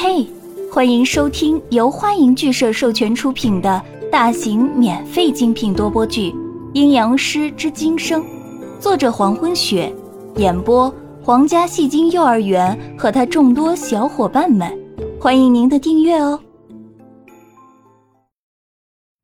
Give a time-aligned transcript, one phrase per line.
[0.00, 0.24] 嘿，
[0.72, 3.82] 欢迎收听由欢迎剧社授权出品的
[4.12, 6.30] 大型免费精品多播剧
[6.72, 8.22] 《阴阳师之今生》，
[8.78, 9.92] 作者黄昏雪，
[10.36, 14.72] 演播皇家戏精幼儿园和他众多小伙伴们，
[15.20, 16.38] 欢迎您的订阅哦。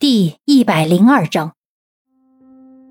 [0.00, 1.52] 第一百零二章，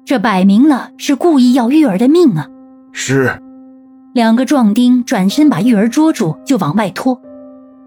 [0.05, 2.47] 这摆明了是故意要玉儿的命啊！
[2.93, 3.41] 是，
[4.13, 7.21] 两个壮丁转身把玉儿捉住，就往外拖。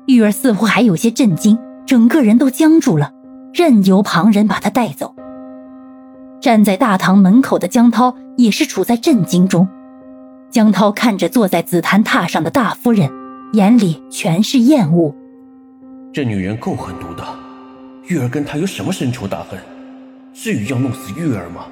[0.06, 3.10] 玉儿似乎还有些震惊，整个人都僵住了，
[3.52, 5.14] 任由旁人把她带走。
[6.40, 9.66] 站在大堂门口的江涛也是处在震惊中。
[10.48, 13.10] 江涛看着坐在紫檀榻上的大夫人，
[13.54, 15.12] 眼里全是厌恶。
[16.12, 17.24] 这女人够狠毒的，
[18.04, 19.58] 玉儿跟她有什么深仇大恨？
[20.32, 21.64] 至于要弄死玉儿吗？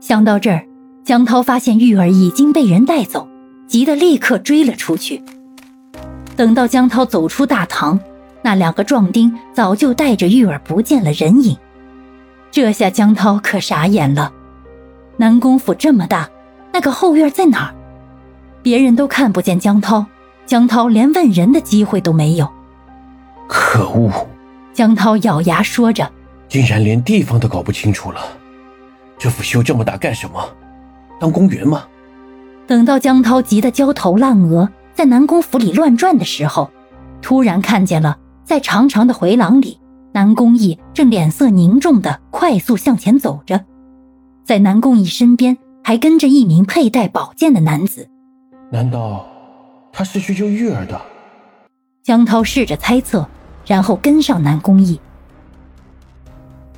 [0.00, 0.64] 想到这儿，
[1.04, 3.28] 江涛发现玉儿已经被人带走，
[3.66, 5.22] 急得立刻追了出去。
[6.40, 8.00] 等到江涛走出大堂，
[8.40, 11.54] 那两个壮丁早就带着玉儿不见了人影。
[12.50, 14.32] 这下江涛可傻眼了。
[15.18, 16.30] 南宫府这么大，
[16.72, 17.74] 那个后院在哪儿？
[18.62, 20.06] 别人都看不见江涛，
[20.46, 22.50] 江涛连问人的机会都没有。
[23.46, 24.10] 可恶！
[24.72, 26.10] 江涛咬牙说着，
[26.48, 28.22] 竟然连地方都搞不清楚了。
[29.18, 30.42] 这府修这么大干什么？
[31.20, 31.84] 当公园吗？
[32.66, 34.66] 等到江涛急得焦头烂额。
[34.94, 36.70] 在南宫府里乱转的时候，
[37.22, 39.78] 突然看见了，在长长的回廊里，
[40.12, 43.64] 南宫义正脸色凝重的快速向前走着，
[44.44, 48.08] 在南宫义身边还跟着一名佩戴宝剑的男子。
[48.70, 49.26] 难道
[49.92, 51.00] 他是去救玉儿的？
[52.02, 53.26] 江涛试着猜测，
[53.66, 55.00] 然后跟上南宫义。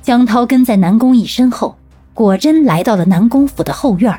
[0.01, 1.75] 江涛跟在南宫义身后，
[2.13, 4.17] 果真来到了南宫府的后院，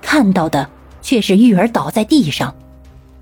[0.00, 0.68] 看到的
[1.00, 2.54] 却是玉儿倒在地上。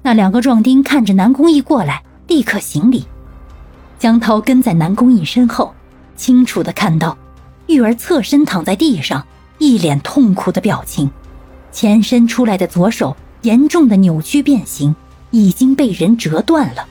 [0.07, 3.07] 那两个壮丁看着南宫义过来，立刻行礼。
[3.99, 5.75] 江涛跟在南宫义身后，
[6.15, 7.17] 清楚的看到
[7.69, 9.27] 玉儿侧身躺在地上，
[9.57, 11.11] 一脸痛苦的表情，
[11.73, 14.95] 前伸出来的左手严重的扭曲变形，
[15.31, 16.87] 已经被人折断了。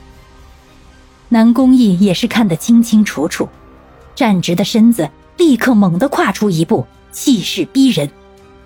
[1.28, 3.48] 南宫义也是看得清清楚楚，
[4.16, 8.10] 站直的身子立刻猛地跨出一步，气势逼人。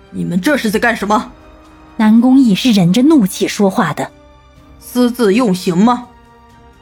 [0.09, 1.31] 你们这是在干什么？
[1.97, 4.09] 南宫义是忍着怒气说话的。
[4.91, 6.07] 私自用刑吗？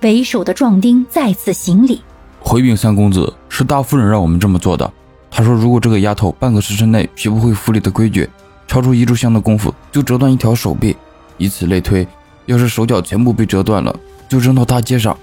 [0.01, 2.01] 为首的壮丁再次行礼，
[2.40, 4.90] 回禀三公子，是大夫人让我们这么做的。
[5.29, 8.29] 她说，如果这个丫头半个时辰内学不会府里的规矩，
[8.66, 10.95] 超出一炷香的功夫，就折断一条手臂。
[11.38, 12.07] 以此类推，
[12.45, 13.94] 要是手脚全部被折断了，
[14.29, 15.18] 就扔到大街上。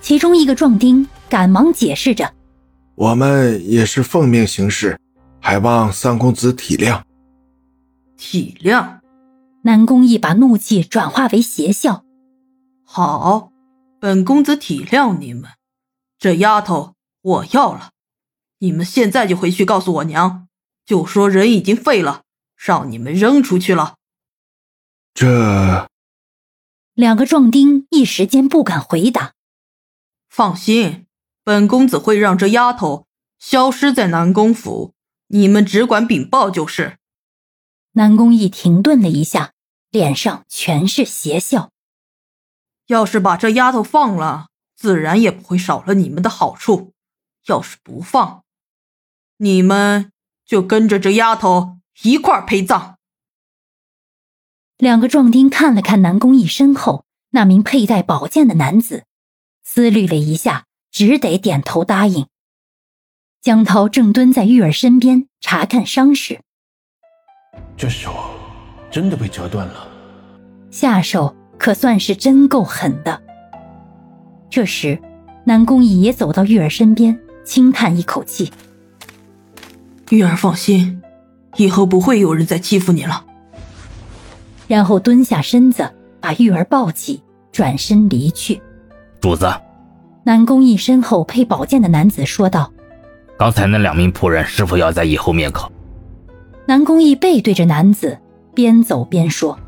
[0.00, 2.28] 其中一个壮丁赶忙解释着
[2.96, 4.98] ：“我们也是奉命行事，
[5.38, 7.00] 还望三公子体谅。”
[8.18, 8.84] 体谅。
[9.62, 12.02] 南宫毅把怒气转化为邪笑。
[12.88, 13.52] 好，
[14.00, 15.50] 本公子体谅你们。
[16.18, 17.90] 这丫头我要了，
[18.60, 20.48] 你们现在就回去告诉我娘，
[20.86, 22.22] 就说人已经废了，
[22.56, 23.96] 让你们扔出去了。
[25.12, 25.88] 这
[26.94, 29.34] 两个壮丁一时间不敢回答。
[30.30, 31.06] 放心，
[31.42, 33.06] 本公子会让这丫头
[33.38, 34.94] 消失在南宫府，
[35.26, 36.98] 你们只管禀报就是。
[37.92, 39.52] 南宫义停顿了一下，
[39.90, 41.70] 脸上全是邪笑。
[42.86, 46.92] 要是把这丫头放了，自然也不会少了你们的好处；
[47.46, 48.44] 要是不放，
[49.38, 50.12] 你们
[50.44, 52.96] 就跟着这丫头一块陪葬。
[54.78, 59.04] 两个壮丁看了看南宫义身后那名佩戴宝剑的男子，
[59.64, 62.26] 思虑了一下，只得点头答应。
[63.40, 66.40] 江涛正蹲在玉儿身边查看伤势，
[67.76, 68.14] 这手
[68.90, 69.88] 真的被折断了，
[70.70, 71.34] 下手。
[71.58, 73.20] 可算是真够狠的。
[74.48, 74.98] 这时，
[75.44, 78.52] 南宫义也走到玉儿身边，轻叹一口气
[80.10, 81.02] ：“玉儿放心，
[81.56, 83.24] 以后不会有人再欺负你了。”
[84.68, 85.90] 然后蹲下身子，
[86.20, 87.22] 把玉儿抱起，
[87.52, 88.60] 转身离去。
[89.20, 89.52] 主子，
[90.24, 92.72] 南宫义身后配宝剑的男子说道
[93.38, 95.70] ：“刚才那两名仆人是否要在以后灭口？”
[96.66, 98.18] 南宫义背对着男子，
[98.54, 99.58] 边走边说。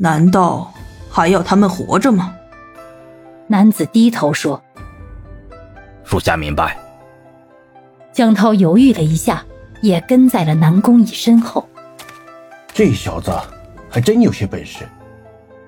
[0.00, 0.72] 难道
[1.10, 2.32] 还要他们活着吗？
[3.48, 4.62] 男子低头说
[6.04, 6.78] ：“属下明白。”
[8.14, 9.44] 江涛犹豫了一下，
[9.80, 11.68] 也跟在了南宫义身后。
[12.72, 13.32] 这小子
[13.90, 14.86] 还真有些本事。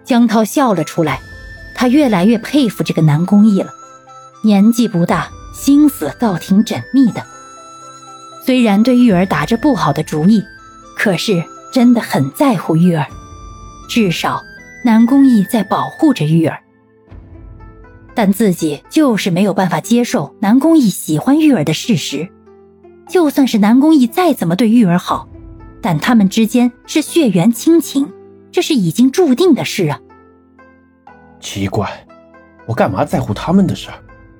[0.04, 1.20] 江涛笑了出来，
[1.74, 3.72] 他越来越佩服这个南宫义了。
[4.44, 7.24] 年纪不大，心思倒挺缜密的。
[8.46, 10.40] 虽然对玉儿打着不好的主意，
[10.96, 11.42] 可是
[11.72, 13.06] 真的很在乎玉儿。
[13.90, 14.40] 至少，
[14.84, 16.62] 南宫毅在保护着玉儿。
[18.14, 22.28] 但自己就是没有办法接受南宫毅喜欢玉儿的事实。
[23.08, 25.28] 就算是南宫毅再怎么对玉儿好，
[25.82, 28.08] 但他们之间是血缘亲情，
[28.52, 30.00] 这是已经注定的事啊。
[31.40, 32.06] 奇怪，
[32.66, 33.98] 我干嘛在乎他们的事儿？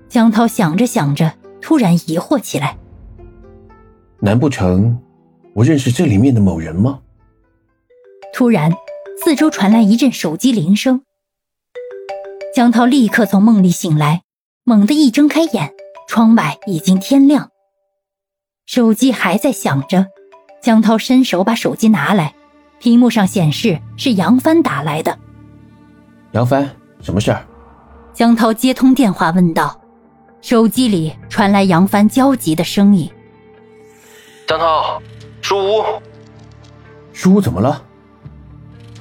[0.08, 2.79] 江涛想着想着，突然疑惑起来。
[4.20, 4.97] 难不成
[5.55, 7.00] 我认识这里面的某人吗？
[8.32, 8.70] 突然，
[9.23, 11.03] 四周传来一阵手机铃声。
[12.55, 14.23] 江涛立刻从梦里醒来，
[14.65, 15.75] 猛地一睁开眼，
[16.09, 17.51] 窗外已经天亮。
[18.65, 20.07] 手机还在响着，
[20.63, 22.35] 江涛伸手把手机拿来，
[22.79, 25.19] 屏幕上显示是杨帆打来的。
[26.33, 26.71] 杨帆，
[27.03, 27.47] 什么事儿？
[28.15, 29.79] 江涛接通电话问道，
[30.41, 33.11] 手机里传来杨帆焦急的声音
[34.49, 35.03] ：“江涛，
[35.43, 35.85] 书屋，
[37.13, 37.85] 书屋怎么了？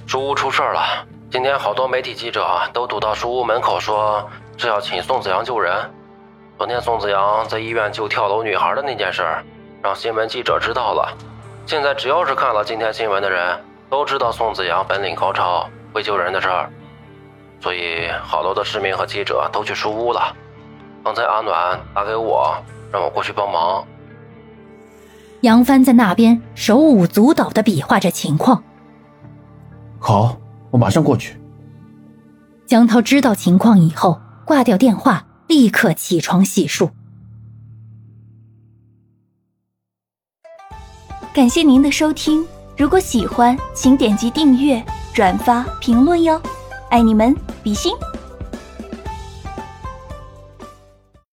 [0.09, 1.06] 书屋出事了。
[1.29, 4.27] 今天好多媒体记者都堵到书屋门口，说
[4.57, 5.71] 是要请宋子阳救人。
[6.57, 9.23] 昨天宋子阳在医院救跳楼女孩的那件事，
[9.83, 11.15] 让新闻记者知道了。
[11.67, 16.71] 现在只要是看了今天新闻的人，都知道宋子阳本领高超，会救人的事儿。
[17.61, 20.35] 所以好多的市民和记者都去书屋了。
[21.03, 22.57] 刚才阿暖打给我，
[22.91, 23.85] 让我过去帮忙。
[25.41, 28.63] 杨帆在那边手舞足蹈地比划着情况。
[29.99, 30.37] 好。
[30.71, 31.35] 我马上过去。
[32.67, 36.91] 江涛知道情况以后，挂掉电话，立刻起床洗漱。
[41.33, 42.45] 感谢您的收听，
[42.77, 46.39] 如果喜欢，请点击订阅、转发、评论哟，
[46.91, 47.91] 爱你们，比心。